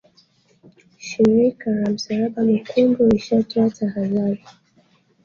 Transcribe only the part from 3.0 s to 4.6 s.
lishatoa tahadhari